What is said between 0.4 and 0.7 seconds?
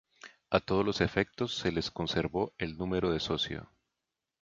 A